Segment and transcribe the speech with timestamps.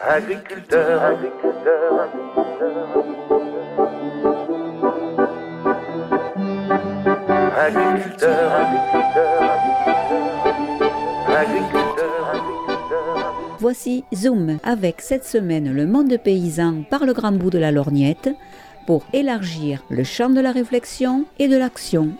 [0.00, 2.08] Agriculteur, agriculteur.
[13.58, 18.30] Voici Zoom avec cette semaine le monde paysan par le grand bout de la lorgnette
[18.86, 22.12] pour élargir le champ de la réflexion et de l'action.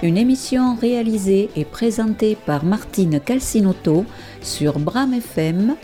[0.00, 4.04] Une émission réalisée et présentée par Martine Calcinotto
[4.40, 5.74] sur Bram FM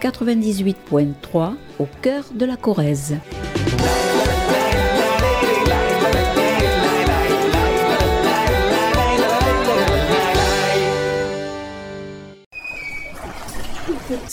[0.00, 3.16] 98.3 au cœur de la Corrèze.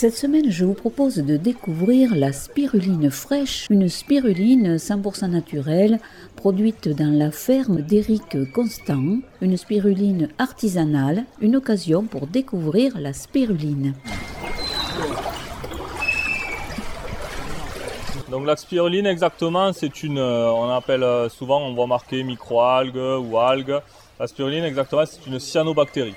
[0.01, 5.99] Cette semaine, je vous propose de découvrir la spiruline fraîche, une spiruline 100% naturelle
[6.35, 13.93] produite dans la ferme d'Éric Constant, une spiruline artisanale, une occasion pour découvrir la spiruline.
[18.31, 22.97] Donc la spiruline exactement, c'est une, euh, on appelle euh, souvent, on voit marqué microalgue
[22.97, 23.79] ou algue.
[24.19, 26.15] La spiruline exactement, c'est une cyanobactérie.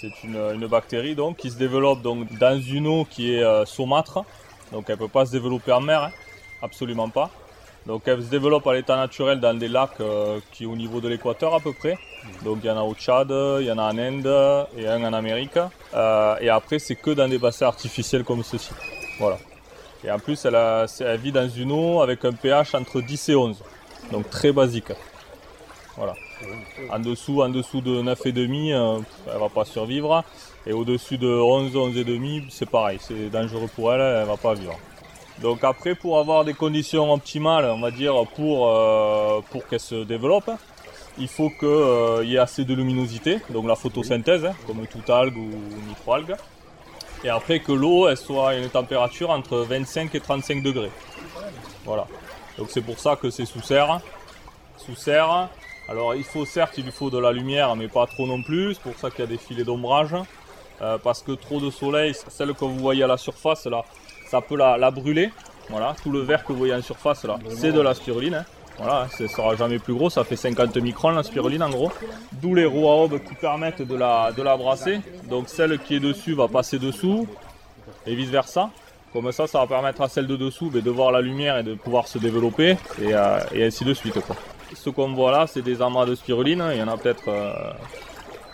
[0.00, 4.24] C'est une, bactérie donc qui se développe donc dans une eau qui est euh, saumâtre,
[4.72, 6.10] donc elle peut pas se développer en mer, hein,
[6.62, 7.28] absolument pas.
[7.84, 11.08] Donc elle se développe à l'état naturel dans des lacs euh, qui au niveau de
[11.08, 11.98] l'équateur à peu près.
[12.44, 13.28] Donc il y en a au Tchad,
[13.60, 15.58] il y en a en Inde et un en Amérique.
[15.92, 18.70] Euh, et après c'est que dans des bassins artificiels comme ceci.
[19.18, 19.36] Voilà.
[20.02, 20.56] Et en plus elle,
[21.00, 23.62] elle vit dans une eau avec un pH entre 10 et 11.
[24.12, 24.92] Donc très basique.
[25.94, 26.14] Voilà.
[26.90, 28.98] En dessous, en dessous de 9,5, euh,
[29.32, 30.24] elle va pas survivre.
[30.66, 34.78] Et au-dessus de 11, 11,5, c'est pareil, c'est dangereux pour elle, elle va pas vivre.
[35.40, 40.04] Donc après, pour avoir des conditions optimales, on va dire, pour, euh, pour qu'elle se
[40.04, 40.50] développe,
[41.18, 45.36] il faut qu'il y ait assez de luminosité, donc la photosynthèse, hein, comme toute algue
[45.36, 45.50] ou
[45.88, 46.36] microalgue.
[47.24, 50.90] Et après que l'eau, soit à une température entre 25 et 35 degrés.
[51.84, 52.06] Voilà.
[52.56, 54.00] Donc c'est pour ça que c'est sous serre.
[54.78, 55.48] Sous serre.
[55.90, 58.74] Alors il faut certes, il lui faut de la lumière, mais pas trop non plus.
[58.74, 60.14] C'est pour ça qu'il y a des filets d'ombrage.
[60.82, 63.84] Euh, parce que trop de soleil, celle que vous voyez à la surface là,
[64.30, 65.30] ça peut la, la brûler.
[65.68, 68.34] Voilà, tout le vert que vous voyez en surface là, c'est de la spiruline.
[68.34, 68.44] hein.
[68.78, 71.92] Voilà, ce sera jamais plus gros, ça fait 50 microns la spiruline en gros.
[72.32, 75.00] D'où les roues à aubes qui permettent de la, de la brasser.
[75.28, 77.26] Donc celle qui est dessus va passer dessous
[78.06, 78.70] et vice versa.
[79.12, 81.62] Comme ça, ça va permettre à celle de dessous ben, de voir la lumière et
[81.62, 84.18] de pouvoir se développer et, euh, et ainsi de suite.
[84.20, 84.36] Quoi.
[84.74, 86.62] Ce qu'on voit là, c'est des amas de spiruline.
[86.72, 87.52] Il y en a peut-être euh,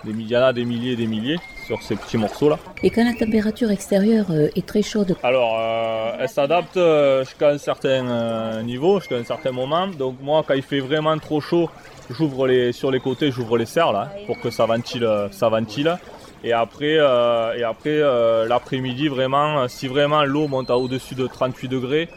[0.04, 2.49] des, mi- il y en a des milliers et des milliers sur ces petits morceaux
[2.49, 2.59] là.
[2.82, 6.78] Et quand la température extérieure euh, est très chaude, Alors, euh, elle s'adapte
[7.25, 9.87] jusqu'à un certain niveau, jusqu'à un certain moment.
[9.88, 11.69] Donc moi, quand il fait vraiment trop chaud,
[12.10, 15.97] j'ouvre les sur les côtés, j'ouvre les serres là, pour que ça ventile, ça ventile.
[16.44, 21.27] Et après, euh, et après euh, l'après-midi, vraiment, si vraiment l'eau monte à au-dessus de
[21.27, 22.09] 38 degrés,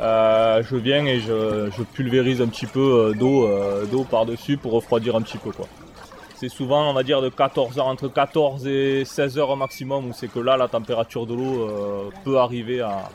[0.00, 4.72] euh, je viens et je, pulvérise un petit peu euh, d'eau, euh, d'eau par-dessus pour
[4.72, 5.50] refroidir un petit peu.
[6.34, 10.08] C'est souvent, on va dire, de 14 heures, entre 14 et 16 heures au maximum,
[10.08, 11.70] où c'est que là, la température de l'eau
[12.24, 13.08] peut arriver à.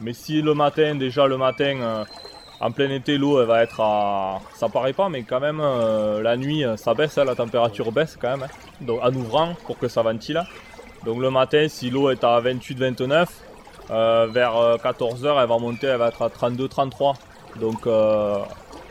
[0.00, 2.04] Mais si le matin, déjà le matin,
[2.58, 4.40] en plein été, l'eau, elle va être à.
[4.54, 5.60] Ça paraît pas, mais quand même,
[6.22, 8.44] la nuit, ça baisse, hein, la température baisse quand même.
[8.44, 8.70] hein.
[8.80, 10.42] Donc, en ouvrant pour que ça ventile.
[11.04, 13.26] Donc, le matin, si l'eau est à 28-29,
[13.90, 14.52] euh, vers
[14.82, 17.14] 14 heures, elle va monter, elle va être à 32-33.
[17.58, 18.38] Donc, euh,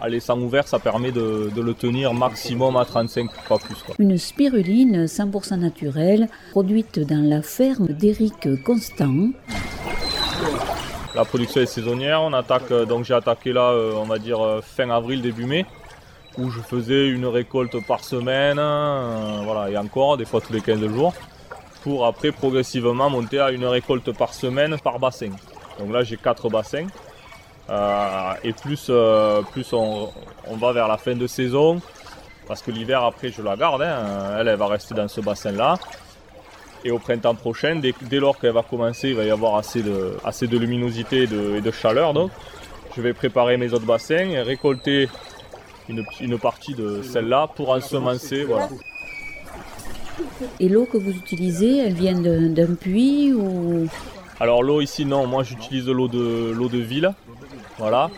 [0.01, 3.75] à laissant ouvert, ça permet de, de le tenir maximum à 35, pas plus.
[3.85, 3.95] Quoi.
[3.99, 9.29] une spiruline 100% naturelle produite dans la ferme d'Éric Constant.
[11.15, 12.21] La production est saisonnière.
[12.21, 15.45] On attaque, euh, donc j'ai attaqué là, euh, on va dire euh, fin avril, début
[15.45, 15.65] mai,
[16.37, 20.61] où je faisais une récolte par semaine, euh, voilà, et encore des fois tous les
[20.61, 21.13] 15 jours,
[21.83, 25.31] pour après progressivement monter à une récolte par semaine par bassin.
[25.79, 26.87] Donc là j'ai quatre bassins.
[27.69, 30.09] Euh, et plus, euh, plus on,
[30.47, 31.79] on va vers la fin de saison,
[32.47, 35.51] parce que l'hiver après je la garde, hein, elle, elle va rester dans ce bassin
[35.51, 35.77] là.
[36.85, 39.83] Et au printemps prochain, dès, dès lors qu'elle va commencer, il va y avoir assez
[39.83, 42.13] de, assez de luminosité et de, et de chaleur.
[42.13, 42.31] Donc,
[42.95, 45.09] je vais préparer mes autres bassins et récolter
[45.89, 48.45] une, une partie de celle-là pour ensemencer.
[48.45, 48.69] Voilà.
[50.59, 53.87] Et l'eau que vous utilisez, elle vient d'un puits ou?
[54.39, 57.13] Alors l'eau ici, non, moi j'utilise l'eau de, ville.
[57.77, 58.09] Voilà.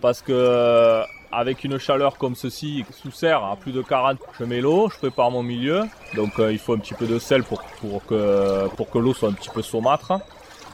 [0.00, 1.02] Parce que euh,
[1.32, 4.98] avec une chaleur comme ceci, sous serre à plus de 40, je mets l'eau, je
[4.98, 5.82] prépare mon milieu.
[6.14, 7.62] Donc euh, il faut un petit peu de sel pour,
[8.06, 10.12] que, l'eau soit un petit peu saumâtre.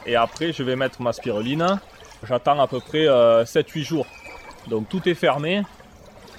[0.05, 1.79] Et après, je vais mettre ma spiruline.
[2.27, 4.05] J'attends à peu près euh, 7-8 jours.
[4.67, 5.63] Donc tout est fermé.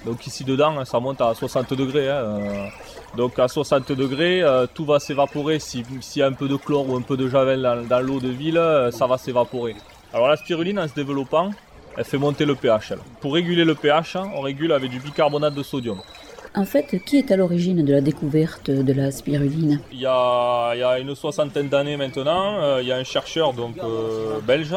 [0.05, 2.09] Donc ici dedans, ça monte à 60 degrés.
[2.09, 2.67] hein, euh.
[3.15, 5.59] Donc à 60 degrés, euh, tout va s'évaporer.
[5.59, 7.99] Si- S'il y a un peu de chlore ou un peu de javel dans, dans
[8.01, 9.75] l'eau de ville, euh, ça va s'évaporer.
[10.13, 11.51] Alors la spiruline, en se développant,
[11.95, 12.91] elle fait monter le pH.
[12.91, 12.99] elle.
[13.21, 15.99] Pour réguler le pH, hein, on régule avec du bicarbonate de sodium.
[16.55, 19.79] En fait, qui est à l'origine de la découverte de la spiruline?
[19.91, 23.53] Il y a, il y a une soixantaine d'années maintenant, il y a un chercheur
[23.53, 24.75] donc euh, belge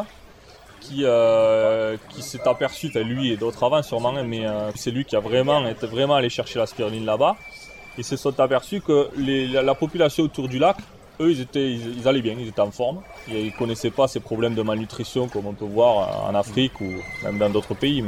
[0.86, 5.16] qui, euh, qui s'est aperçu, lui et d'autres avant sûrement, mais euh, c'est lui qui
[5.16, 7.36] a vraiment été vraiment allé chercher la spiruline là-bas.
[7.98, 10.76] Ils se sont aperçus que la, la population autour du lac,
[11.20, 13.00] eux, ils, étaient, ils, allaient bien, ils étaient en forme.
[13.28, 16.90] Ils ne connaissaient pas ces problèmes de malnutrition comme on peut voir en Afrique ou
[17.24, 18.04] même dans d'autres pays.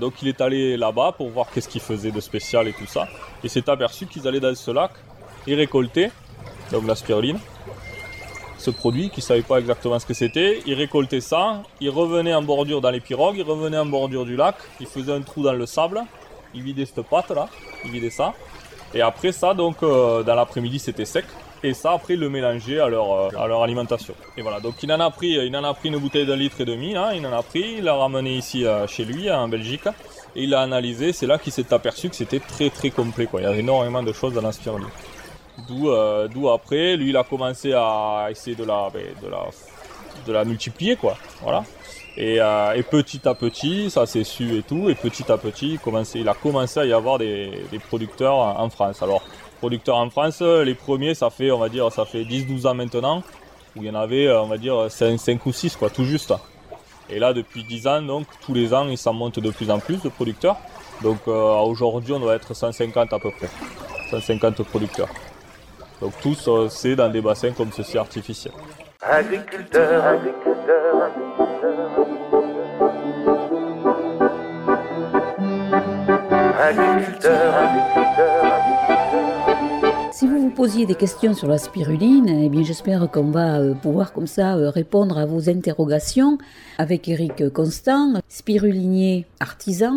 [0.00, 3.06] Donc il est allé là-bas pour voir qu'est-ce qu'ils faisaient de spécial et tout ça.
[3.44, 4.90] Et s'est aperçu qu'ils allaient dans ce lac
[5.46, 6.10] et récolter
[6.72, 7.38] donc la spiruline,
[8.60, 10.60] ce produit qu'ils ne savaient pas exactement ce que c'était.
[10.66, 14.36] Ils récoltaient ça, ils revenaient en bordure dans les pirogues, ils revenaient en bordure du
[14.36, 16.02] lac, ils faisaient un trou dans le sable,
[16.54, 17.48] ils vidaient cette pâte là,
[17.84, 18.34] ils vidaient ça.
[18.94, 21.24] Et après ça, donc euh, dans l'après-midi c'était sec.
[21.62, 24.14] Et ça après ils le mélangeaient à leur, euh, à leur alimentation.
[24.36, 26.60] Et voilà, donc il en a pris, il en a pris une bouteille d'un litre
[26.60, 29.48] et demi, là, il en a pris, il l'a ramené ici euh, chez lui en
[29.48, 29.88] Belgique.
[30.36, 33.26] Et il a analysé, c'est là qu'il s'est aperçu que c'était très très complet.
[33.26, 33.40] Quoi.
[33.40, 34.52] Il y a énormément de choses dans la.
[35.68, 38.88] D'où euh, d'où après, lui il a commencé à essayer de la,
[40.26, 41.16] ben, multiplier quoi.
[41.42, 41.64] Voilà.
[42.16, 45.78] Et, euh, et petit à petit, ça s'est su et tout, et petit à petit,
[46.14, 49.02] il, a commencé à y avoir des, producteurs en France.
[49.02, 49.22] Alors,
[49.58, 53.22] producteurs en France, les premiers, ça fait, on va dire, ça fait 10-12 ans maintenant,
[53.76, 56.34] où il y en avait, euh, on va dire, 5, ou 6, quoi, tout juste.
[57.08, 59.78] Et là, depuis 10 ans, donc, tous les ans, il s'en monte de plus en
[59.78, 60.56] plus de producteurs.
[61.02, 63.48] Donc, aujourd'hui, on doit être 150 à peu près.
[64.10, 65.08] 150 producteurs.
[66.00, 68.54] Donc, tous, c'est dans des bassins comme ceci artificiels.
[80.12, 83.74] Si vous vous posiez des questions sur la spiruline, eh bien j'espère qu'on va euh,
[83.74, 86.36] pouvoir comme ça euh, répondre à vos interrogations
[86.78, 89.94] avec Eric Constant, spirulinier artisan,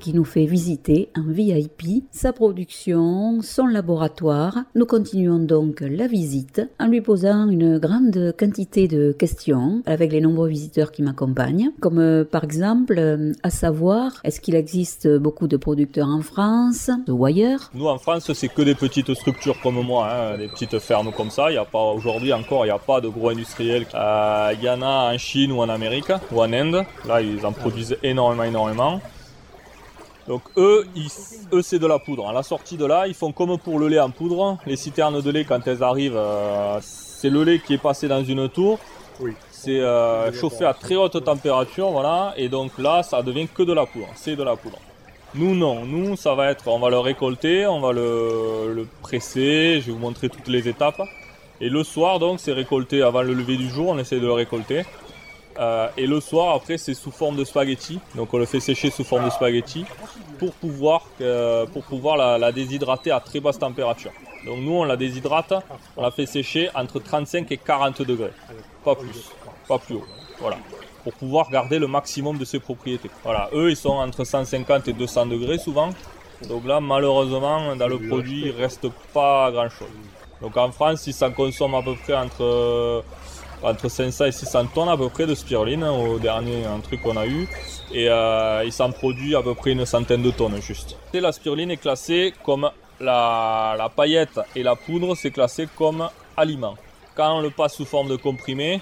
[0.00, 4.64] qui nous fait visiter en VIP sa production, son laboratoire.
[4.74, 10.20] Nous continuons donc la visite en lui posant une grande quantité de questions avec les
[10.20, 15.56] nombreux visiteurs qui m'accompagnent, comme euh, par exemple à savoir est-ce qu'il existe beaucoup de
[15.56, 17.70] producteurs en France ou ailleurs?
[17.72, 21.30] Nous en France, c'est que des petites structures comme moi, hein, des petites fermes comme
[21.30, 21.50] ça.
[21.50, 23.86] Il y a pas aujourd'hui encore, il n'y a pas de gros industriels.
[23.94, 26.84] Euh, Il y en a en Chine ou en Amérique ou en Inde.
[27.06, 29.00] Là, ils en produisent énormément, énormément.
[30.26, 31.10] Donc eux, ils-
[31.52, 32.28] eux c'est de la poudre.
[32.28, 34.56] À la sortie de là, ils font comme pour le lait en poudre.
[34.66, 38.24] Les citernes de lait, quand elles arrivent, euh, c'est le lait qui est passé dans
[38.24, 38.78] une tour.
[39.50, 42.32] C'est euh, chauffé à très haute température, voilà.
[42.36, 44.08] Et donc là, ça devient que de la poudre.
[44.14, 44.78] C'est de la poudre.
[45.36, 49.86] Nous non, nous ça va être, on va le récolter, on va le, presser, je
[49.86, 51.02] vais vous montrer toutes les étapes.
[51.60, 54.32] Et le soir donc c'est récolté avant le lever du jour, on essaie de le
[54.32, 54.84] récolter.
[55.58, 58.90] Euh, et le soir après c'est sous forme de spaghetti, donc on le fait sécher
[58.90, 59.84] sous forme de spaghetti
[60.38, 64.12] pour pouvoir, euh, pour pouvoir la déshydrater à très basse température.
[64.46, 65.52] Donc nous on la déshydrate,
[65.96, 68.32] on la fait sécher entre 35 et 40 degrés,
[68.84, 69.32] pas plus,
[69.66, 70.06] pas plus haut.
[70.38, 70.58] Voilà
[71.04, 73.10] pour pouvoir garder le maximum de ses propriétés.
[73.22, 75.90] Voilà, eux ils sont entre 150 et 200 degrés souvent.
[76.48, 79.88] Donc là malheureusement dans le produit il reste pas grand chose.
[80.40, 83.02] Donc en France ils s'en consomment à peu près entre, euh,
[83.62, 87.02] entre 500 et 600 tonnes à peu près de spiruline hein, au dernier un truc
[87.02, 87.46] qu'on a eu.
[87.92, 90.96] Et euh, il s'en produit à peu près une centaine de tonnes juste.
[91.12, 96.08] Et la spiruline est classée comme la, la paillette et la poudre c'est classé comme
[96.36, 96.74] aliment.
[97.14, 98.80] Quand on le passe sous forme de comprimé,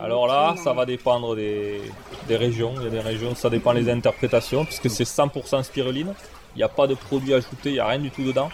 [0.00, 1.82] alors là, ça va dépendre des,
[2.30, 2.74] régions.
[2.78, 6.14] Il y a des régions, ça dépend des interprétations, puisque c'est 100% spiruline.
[6.54, 8.50] Il n'y a pas de produit ajouté, il n'y a rien du tout dedans.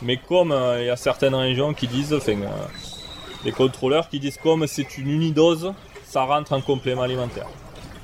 [0.00, 2.46] Mais comme euh, il y a certaines régions qui disent, enfin, euh,
[3.44, 5.72] les contrôleurs qui disent comme c'est une unidose,
[6.04, 7.48] ça rentre en complément alimentaire.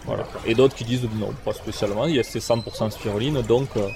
[0.06, 0.24] Voilà.
[0.44, 3.88] Et d'autres qui disent non, pas spécialement, c'est 100% spiruline, donc euh,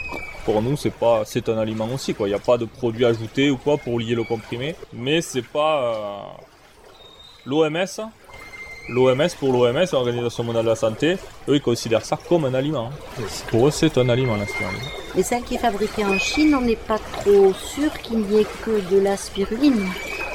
[0.45, 2.27] pour nous c'est pas c'est un aliment aussi quoi.
[2.27, 4.75] Il n'y a pas de produit ajouté ou quoi pour lier le comprimé.
[4.93, 6.21] Mais c'est pas euh,
[7.45, 8.11] l'OMS
[8.89, 11.19] L'OMS, pour l'OMS, l'Organisation mondiale de la santé,
[11.49, 12.91] eux, ils considèrent ça comme un aliment.
[13.19, 13.23] hein.
[13.51, 14.81] Pour eux, c'est un aliment, la spiruline.
[15.15, 18.47] Mais celle qui est fabriquée en Chine, on n'est pas trop sûr qu'il n'y ait
[18.65, 19.87] que de la spiruline.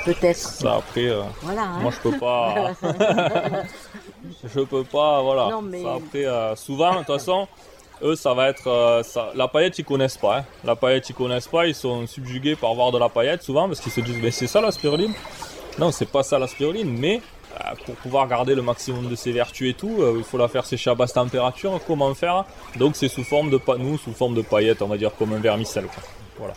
[0.06, 0.38] Peut-être.
[0.38, 1.62] Ça, après, euh, Voilà.
[1.64, 1.80] hein.
[1.82, 2.72] moi, je peux pas...
[4.44, 5.50] je peux pas, voilà.
[5.50, 7.48] Non, mais- Ça, après, euh, souvent, de toute façon,
[8.04, 8.68] eux, ça va être...
[8.68, 10.40] euh, ça- La paillette, ils connaissent pas.
[10.40, 10.46] hein.
[10.64, 11.66] La paillette, ils connaissent pas.
[11.68, 14.48] Ils sont subjugués par voir de la paillette, souvent, parce qu'ils se disent, mais c'est
[14.48, 15.14] ça, la spiruline?
[15.80, 17.22] Non, c'est pas ça, la spiruline, mais...
[17.56, 20.48] euh, pour pouvoir garder le maximum de ses vertus et tout, euh, il faut la
[20.48, 21.80] faire sécher à basse température.
[21.88, 22.46] Comment faire?
[22.78, 25.40] Donc c'est sous forme de nous sous forme de paillettes, on va dire comme un
[25.40, 25.86] vermicelle.
[25.86, 26.04] quoi.
[26.40, 26.54] Voilà.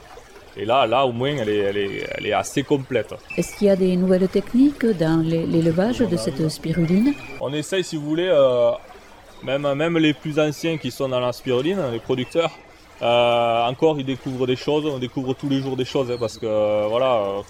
[0.59, 3.15] Et là, là au moins, elle est, elle est, elle est assez complète.
[3.37, 7.13] Est-ce qu'il y a des nouvelles techniques dans l'é- l'élevage de cette spiruline?
[7.43, 8.71] On essaye, si vous voulez, euh,
[9.43, 12.53] même, même les plus anciens qui sont dans la spiruline, les producteurs,
[13.03, 16.39] euh, encore ils découvrent des choses, on découvre tous les jours des choses, hein, parce
[16.39, 17.43] que voilà,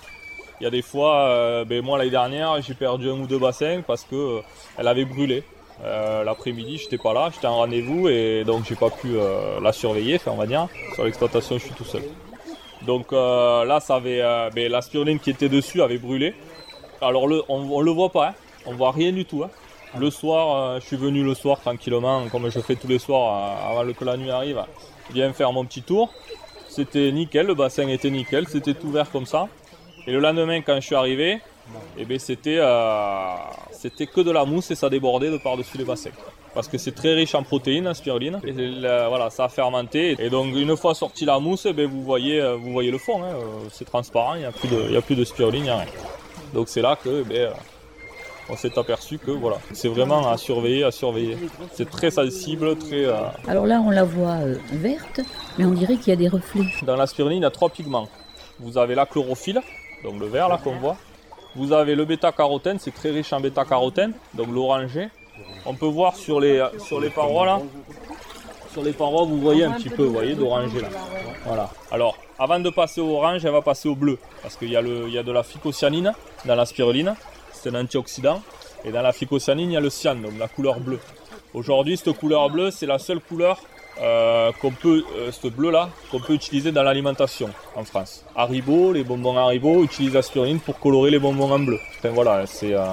[0.61, 3.39] il y a des fois, euh, ben, moi l'année dernière, j'ai perdu un ou deux
[3.39, 4.41] bassins parce que euh,
[4.79, 5.43] elle avait brûlé.
[5.85, 9.17] Euh, L'après-midi, j'étais pas là, j'étais en rendez-vous et donc j'ai pas pu
[9.63, 10.69] la surveiller, on va dire.
[10.95, 12.03] Sur l'exploitation, je suis tout seul.
[12.87, 14.23] Donc là, ça avait,
[14.55, 16.35] ben, la spiruline qui était dessus avait brûlé.
[17.03, 18.35] Alors on, on le voit pas, hein.
[18.65, 19.43] on voit rien du tout.
[19.45, 19.51] hein.
[19.99, 23.93] Le soir, je suis venu le soir tranquillement, comme je fais tous les soirs avant
[23.93, 24.63] que la nuit arrive,
[25.13, 26.11] viens faire mon petit tour.
[26.69, 29.49] C'était nickel, le bassin était nickel, c'était tout vert comme ça.
[30.07, 31.41] Et le lendemain, quand je suis arrivé,
[31.99, 33.35] eh ben, c'était euh,
[33.73, 36.11] c'était que de la mousse et ça débordait de par-dessus les bassins.
[36.55, 38.41] Parce que c'est très riche en protéines, la spiruline.
[38.47, 40.17] Et voilà, ça a fermenté.
[40.19, 42.99] Et donc, une fois sorti la mousse, eh ben, vous, voyez, euh, vous voyez le
[42.99, 43.23] fond.
[43.23, 43.35] hein.
[43.35, 45.71] Euh, C'est transparent, il n'y a, plus de- y a plus de spiruline, il n'y
[45.71, 45.87] a rien.
[46.55, 47.51] Donc, c'est là que eh ben,
[48.49, 51.37] on s'est aperçu que voilà, c'est vraiment à surveiller, à surveiller.
[51.75, 53.05] C'est très sensible, très.
[53.05, 53.15] euh,
[53.49, 55.21] Alors là, on la voit euh, verte,
[55.59, 56.63] mais on dirait qu'il y a des reflets.
[56.83, 58.09] Dans la spiruline, il y a trois pigments.
[58.61, 59.61] Vous avez la chlorophylle,
[60.07, 60.97] donc le vert là qu'on voit.
[61.57, 65.09] Vous avez le bêta-carotène, c'est très riche en bêta-carotène, donc l'orangé.
[65.65, 67.61] On peut voir sur les, sur les parois là.
[68.73, 70.89] Sur les parois, vous voyez un petit peu, vous voyez, d'orangé là.
[71.45, 71.71] Voilà.
[71.91, 74.19] Alors, avant de passer au orange, elle va passer au bleu.
[74.43, 76.13] Parce qu'il y, a y a de la phycocyanine
[76.45, 77.15] dans la spiruline.
[77.53, 78.43] C'est un antioxydant.
[78.85, 81.01] Et dans la phycocyanine, il y a le cyan, donc la couleur bleue.
[81.55, 83.59] Aujourd'hui, cette couleur bleue, c'est la seule couleur
[84.01, 88.25] euh, qu'on peut, euh, ce bleu-là, qu'on peut utiliser dans l'alimentation en France.
[88.35, 91.79] Haribo, les bonbons Haribo utilisent la spiruline pour colorer les bonbons en bleu.
[91.99, 92.85] Enfin, voilà, c'est euh,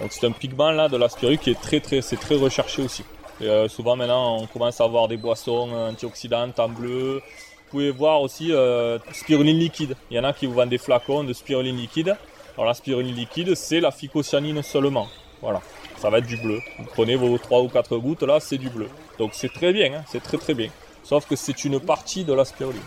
[0.00, 3.04] un pigment là de la spiruline qui est très très, c'est très recherché aussi.
[3.42, 7.20] Euh, souvent maintenant, on commence à avoir des boissons antioxydantes en bleu.
[7.68, 9.94] Vous pouvez voir aussi euh, spiruline liquide.
[10.10, 12.16] Il y en a qui vous vendent des flacons de spiruline liquide.
[12.54, 15.06] Alors la spiruline liquide, c'est la phycocyanine seulement.
[15.42, 15.60] Voilà,
[16.00, 16.60] ça va être du bleu.
[16.78, 18.88] Vous prenez vos 3 ou 4 gouttes là, c'est du bleu.
[19.18, 20.68] Donc c'est très bien, hein, c'est très très bien.
[21.02, 22.80] Sauf que c'est une partie de la spiruline.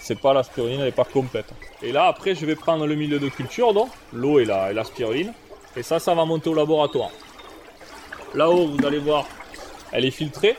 [0.00, 1.46] C'est pas la spiruline, elle n'est pas complète.
[1.82, 4.74] Et là après, je vais prendre le milieu de culture, donc l'eau et la, et
[4.74, 5.32] la spiruline.
[5.76, 7.10] Et ça, ça va monter au laboratoire.
[8.34, 9.26] Là-haut, vous allez voir,
[9.92, 10.56] elle est filtrée.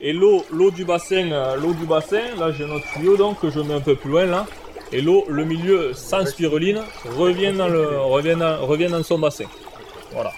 [0.00, 3.50] Et l'eau, l'eau du bassin, euh, l'eau du bassin, là j'ai notre tuyau donc que
[3.50, 4.46] je mets un peu plus loin là.
[4.92, 6.82] Et l'eau, le milieu sans spiruline
[7.16, 9.46] revient dans le, revient dans, revient dans son bassin.
[10.12, 10.32] Voilà.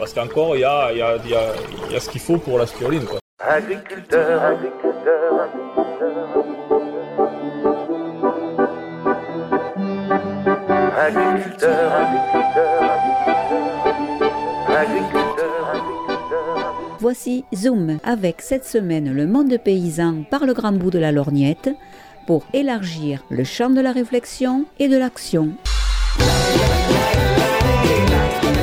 [0.00, 1.52] Parce qu'encore il y a, il y, a, il y, a,
[1.88, 3.04] il y a ce qu'il faut pour la spiruline.
[3.04, 3.18] Quoi.
[3.38, 6.72] Agriculteur, agriculteur, agriculteur,
[10.98, 11.92] agriculteur,
[14.68, 16.74] agriculteur, agriculteur.
[16.98, 21.68] Voici Zoom avec cette semaine le monde paysan par le grand bout de la lorgnette
[22.26, 25.50] pour élargir le champ de la réflexion et de l'action.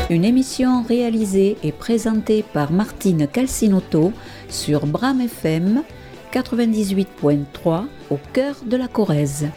[0.09, 4.13] Une émission réalisée et présentée par Martine Calcinotto
[4.47, 5.83] sur Bram FM
[6.31, 9.49] 98.3 au cœur de la Corrèze.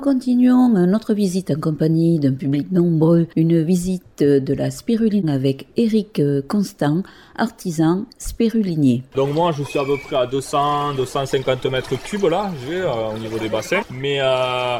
[0.00, 5.66] Nous continuons notre visite en compagnie d'un public nombreux, une visite de la spiruline avec
[5.76, 7.02] Éric Constant,
[7.36, 9.02] artisan spirulinier.
[9.14, 13.10] Donc moi je suis à peu près à 200, 250 mètres cubes là, j'ai euh,
[13.14, 13.82] au niveau des bassins.
[13.90, 14.78] Mais euh,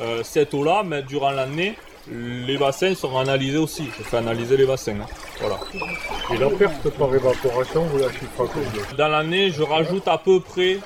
[0.00, 1.76] euh, cette eau là, mais durant l'année,
[2.10, 3.84] les bassins sont analysés aussi.
[3.96, 4.96] Je fais analyser les bassins.
[5.00, 5.06] hein.
[5.38, 5.60] Voilà.
[6.34, 10.78] Et la perte par évaporation, vous la chiffrez Dans l'année, je rajoute à peu près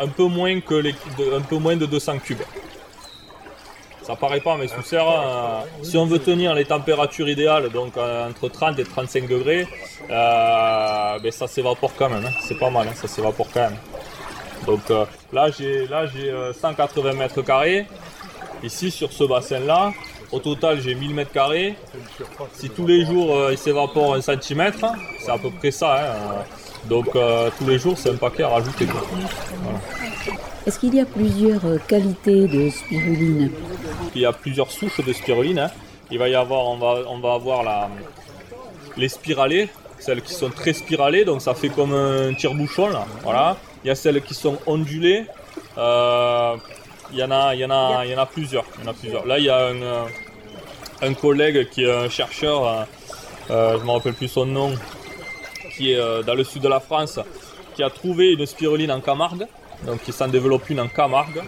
[0.00, 2.42] un peu moins que les, de- un peu moins de 200 cubes.
[4.02, 7.96] Ça paraît pas, mais sous serre, euh, si on veut tenir les températures idéales, donc
[7.96, 9.66] euh, entre 30 et 35 degrés,
[10.10, 12.24] euh, ben, ça s'évapore quand même.
[12.24, 12.30] hein.
[12.46, 13.76] C'est pas mal, hein, ça s'évapore quand même.
[14.64, 17.86] Donc euh, là, j'ai là j'ai euh, 180 mètres carrés.
[18.62, 19.92] Ici, sur ce bassin-là,
[20.32, 21.74] au total, j'ai 1000 mètres carrés.
[22.52, 24.86] Si tous les jours il s'évapore un centimètre,
[25.18, 26.12] c'est à peu près ça.
[26.12, 26.44] hein.
[26.88, 28.86] Donc euh, tous les jours, c'est un paquet à rajouter.
[30.66, 33.50] Est-ce qu'il y a plusieurs euh, qualités de spiruline?
[34.14, 35.58] Il y a plusieurs souches de spiruline.
[35.58, 35.70] hein.
[36.10, 37.88] Il va y avoir, on va, on va avoir la,
[38.96, 43.04] les spiralées, celles qui sont très spiralées, donc ça fait comme un tire-bouchon là.
[43.22, 43.56] Voilà.
[43.84, 45.26] Il y a celles qui sont ondulées.
[45.78, 46.56] Euh,
[47.12, 48.64] il y en a, il y en a, il y en a plusieurs.
[48.78, 49.26] Il y en a plusieurs.
[49.26, 50.06] Là, il y a un,
[51.02, 52.86] un collègue qui est un chercheur,
[53.50, 54.72] euh, je ne me rappelle plus son nom,
[55.76, 57.18] qui est euh, dans le sud de la France,
[57.74, 59.46] qui a trouvé une spiruline en Camargue,
[59.84, 61.42] donc il s'en développe une en Camargue,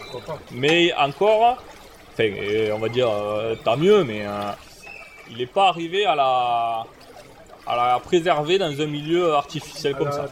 [0.53, 1.63] mais encore,
[2.13, 4.25] enfin, euh, on va dire euh, tant mieux, mais
[5.31, 6.85] il n'est pas arrivé à la,
[7.67, 10.27] à la préserver dans un milieu artificiel comme ça.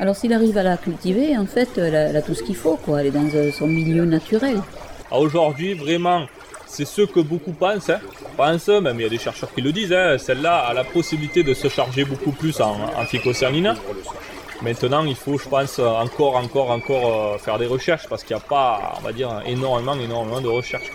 [0.00, 2.54] Alors s'il arrive à la cultiver, en fait, elle a, elle a tout ce qu'il
[2.54, 3.00] faut, quoi.
[3.00, 4.60] Elle est dans son milieu naturel.
[5.10, 6.26] À Aujourd'hui, vraiment,
[6.68, 8.00] c'est ce que beaucoup pensent, hein,
[8.36, 11.42] pensent, même il y a des chercheurs qui le disent, hein, celle-là a la possibilité
[11.42, 13.74] de se charger beaucoup plus en, en.
[14.60, 18.42] Maintenant, il faut, je pense, encore, encore, encore euh, faire des recherches parce qu'il n'y
[18.42, 20.90] a pas, on va dire, énormément, énormément de recherches.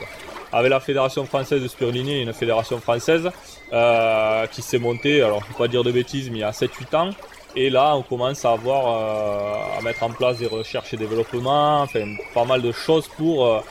[0.51, 3.29] Avec la fédération française de a une fédération française
[3.71, 6.43] euh, qui s'est montée, alors je ne vais pas dire de bêtises, mais il y
[6.43, 7.09] a 7-8 ans.
[7.55, 11.81] Et là, on commence à avoir, euh, à mettre en place des recherches et développements,
[11.81, 13.63] enfin, pas mal de choses pour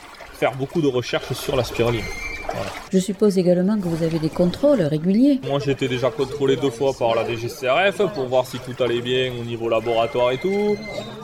[0.43, 2.03] faire beaucoup de recherches sur la spiruline.
[2.91, 5.39] Je suppose également que vous avez des contrôles réguliers.
[5.47, 9.01] Moi, j'ai été déjà contrôlé deux fois par la DGCRF pour voir si tout allait
[9.01, 10.75] bien au niveau laboratoire et tout.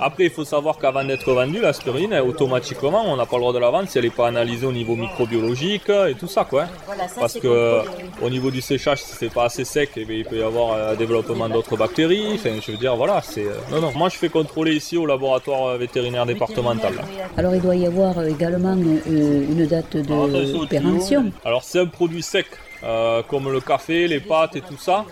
[0.01, 3.41] Après, il faut savoir qu'avant d'être vendue, la spiruline, elle, automatiquement, on n'a pas le
[3.41, 6.43] droit de la vendre si elle n'est pas analysée au niveau microbiologique et tout ça,
[6.45, 6.63] quoi.
[6.63, 6.67] hein.
[6.87, 7.81] Voilà, ça, Parce que
[8.21, 10.91] au niveau du séchage, si c'est pas assez sec, eh bien, il peut y avoir
[10.91, 12.33] un développement d'autres bactéries.
[12.35, 13.45] Enfin, je veux dire, voilà, c'est.
[13.45, 13.91] euh, Non, non.
[13.95, 16.93] Moi, je fais contrôler ici au laboratoire euh, vétérinaire départemental.
[17.37, 21.18] Alors il doit y avoir euh, également euh, une date de au péremption.
[21.45, 22.47] Alors c'est un produit sec,
[22.83, 25.05] euh, comme le café, les pâtes et tout ça.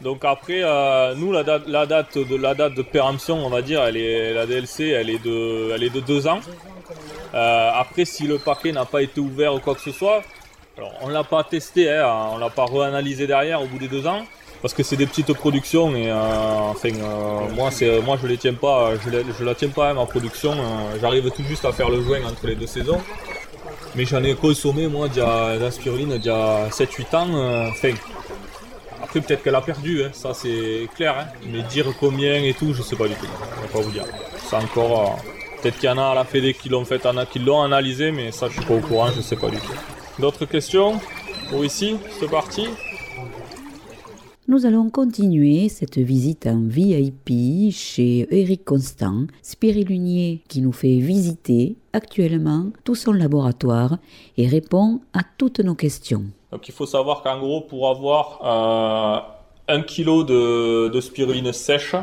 [0.00, 3.96] Donc après, euh, nous la date, de la date de péremption, on va dire, elle
[3.96, 6.40] est la DLC, elle est de, elle est de deux ans.
[7.34, 10.22] Euh, après, si le paquet n'a pas été ouvert ou quoi que ce soit,
[10.76, 14.06] alors on l'a pas testé, hein, on l'a pas réanalysé derrière au bout des deux
[14.06, 14.22] ans,
[14.60, 16.90] parce que c'est des petites productions et enfin
[17.54, 17.70] moi
[18.04, 20.54] moi je les tiens pas, je, la tiens pas hein, ma production.
[21.00, 23.00] J'arrive tout juste à faire le joint entre les deux saisons.
[23.94, 25.20] Mais j'en ai consommé moi de
[25.60, 27.28] la spiruline d'il y a 7-8 ans.
[27.34, 27.68] euh,
[29.02, 31.14] après peut-être qu'elle a perdu, hein, ça c'est clair.
[31.18, 31.26] hein.
[31.46, 33.26] Mais dire combien et tout, je sais pas du tout.
[33.56, 34.04] Je vais pas vous dire.
[34.48, 35.18] C'est encore.
[35.26, 38.10] euh, peut-être qu'il y en a à la Fédé qui l'ont fait, qui l'ont analysé,
[38.10, 39.74] mais ça je suis pas au courant, je sais pas du tout.
[40.18, 40.98] D'autres questions
[41.50, 42.68] pour ici, c'est parti?
[44.48, 51.76] Nous allons continuer cette visite en VIP chez Eric Constant, spirulinier qui nous fait visiter
[51.92, 53.98] actuellement tout son laboratoire
[54.36, 56.24] et répond à toutes nos questions.
[56.50, 59.20] Donc il faut savoir qu'en gros, pour avoir euh,
[59.72, 61.94] un kilo de, spiruline sèche,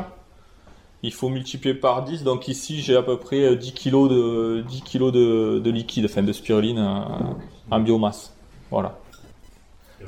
[1.02, 2.24] il faut multiplier par 10.
[2.24, 6.06] Donc ici, j'ai à peu près euh, 10 kilos de, 10 kilos de, de liquide,
[6.06, 8.32] enfin de spiruline euh, en biomasse.
[8.70, 8.98] Voilà.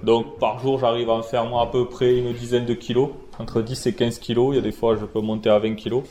[0.02, 3.10] Donc par jour, j'arrive à en faire moi à peu près une dizaine de kilos,
[3.38, 4.48] entre 10 et 15 kilos.
[4.52, 6.02] Il y a des fois, je peux monter à 20 kilos.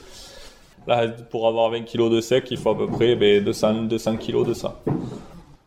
[0.88, 4.18] Là, pour avoir 20 kilos de sec, il faut à peu près ben, 200, 200
[4.18, 4.80] kilos de ça.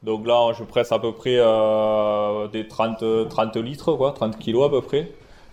[0.03, 4.67] Donc là, je presse à peu près euh, des 30, 30 litres, quoi, 30 kilos
[4.67, 5.11] à peu près.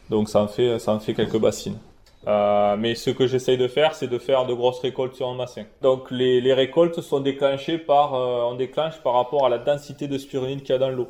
[0.09, 1.77] Donc ça en fait, ça en fait quelques bassines.
[2.27, 5.35] Euh, mais ce que j'essaye de faire, c'est de faire de grosses récoltes sur un
[5.35, 5.63] bassin.
[5.81, 10.07] Donc les, les récoltes sont déclenchées par, euh, on déclenche par rapport à la densité
[10.07, 11.07] de spiruline qu'il y a dans l'eau.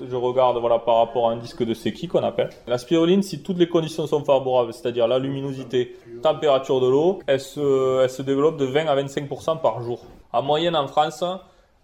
[0.00, 2.50] Je regarde voilà, par rapport à un disque de Secchi qu'on appelle.
[2.66, 7.40] La spiruline, si toutes les conditions sont favorables, c'est-à-dire la luminosité, température de l'eau, elle
[7.40, 10.00] se, développe de 20 à 25% par jour.
[10.32, 11.24] En moyenne en France,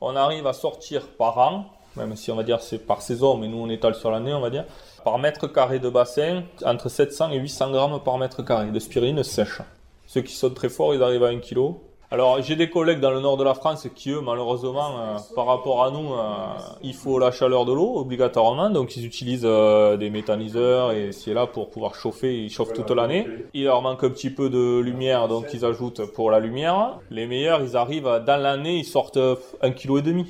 [0.00, 3.48] on arrive à sortir par an, même si on va dire c'est par saison, mais
[3.48, 4.64] nous on étale sur l'année, on va dire,
[5.04, 9.22] par mètre carré de bassin, entre 700 et 800 grammes par mètre carré de spiruline
[9.22, 9.62] sèche.
[10.06, 11.74] Ceux qui sont très forts, ils arrivent à 1 kg.
[12.12, 15.46] Alors j'ai des collègues dans le nord de la France qui eux malheureusement euh, par
[15.46, 18.68] rapport à nous euh, il faut la chaleur de l'eau obligatoirement.
[18.68, 22.36] Donc ils utilisent euh, des méthaniseurs et c'est là pour pouvoir chauffer.
[22.36, 23.28] Ils chauffent toute l'année.
[23.54, 26.98] il leur manque un petit peu de lumière donc ils ajoutent pour la lumière.
[27.10, 29.20] Les meilleurs ils arrivent dans l'année ils sortent
[29.62, 30.26] un kilo et demi.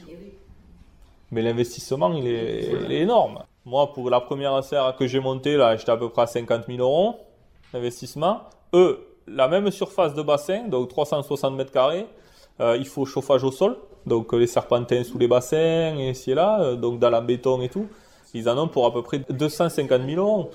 [1.30, 3.38] Mais l'investissement il est, il est énorme.
[3.64, 6.66] Moi pour la première serre que j'ai montée là j'étais à peu près à 50
[6.66, 7.14] 000 euros
[7.72, 8.42] d'investissement.
[8.74, 12.06] Eux la même surface de bassin, donc 360 mètres carrés,
[12.60, 16.34] euh, il faut chauffage au sol, donc euh, les serpentins sous les bassins ici et
[16.34, 17.86] là, euh, donc dans la béton et tout,
[18.34, 20.50] ils en ont pour à peu près 250 000 euros.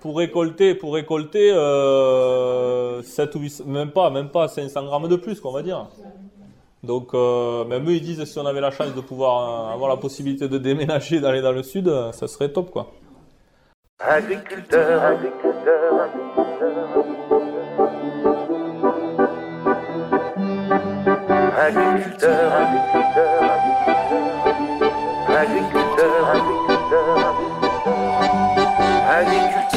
[0.00, 5.16] Pour récolter, pour récolter euh, 7 ou 8, même pas, même pas 500 grammes de
[5.16, 5.86] plus, qu'on va dire.
[6.82, 10.46] Donc, même eux, ils disent si on avait la chance de pouvoir avoir la possibilité
[10.46, 12.92] de déménager, d'aller dans le sud, ça serait top, quoi.
[13.98, 17.13] Agriculteur, agriculteur, agriculteur,
[21.64, 22.52] agriculteur,
[25.28, 26.26] agriculteur,
[29.08, 29.74] agriculteur,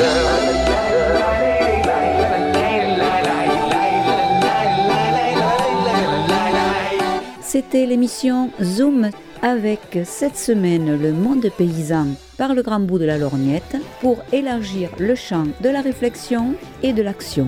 [7.41, 9.09] C'était l'émission Zoom
[9.41, 14.89] avec cette semaine le monde paysan par le grand bout de la lorgnette pour élargir
[14.99, 17.47] le champ de la réflexion et de l'action.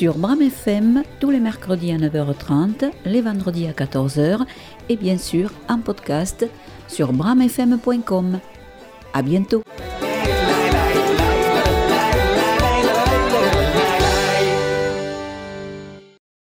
[0.00, 4.46] Sur Bram FM tous les mercredis à 9h30, les vendredis à 14h
[4.88, 6.48] et bien sûr en podcast
[6.88, 8.40] sur bramfm.com.
[9.12, 9.62] À bientôt.